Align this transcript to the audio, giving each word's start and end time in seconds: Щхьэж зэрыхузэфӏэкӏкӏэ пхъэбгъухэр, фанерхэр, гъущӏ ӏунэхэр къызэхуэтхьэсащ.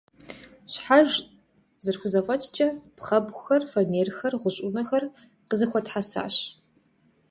Щхьэж 0.71 1.09
зэрыхузэфӏэкӏкӏэ 1.83 2.67
пхъэбгъухэр, 2.97 3.61
фанерхэр, 3.71 4.33
гъущӏ 4.41 4.59
ӏунэхэр 4.63 5.03
къызэхуэтхьэсащ. 5.49 6.35